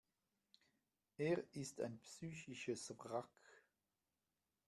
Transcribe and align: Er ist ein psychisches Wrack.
Er 1.19 1.43
ist 1.53 1.79
ein 1.79 1.99
psychisches 1.99 2.91
Wrack. 2.97 3.29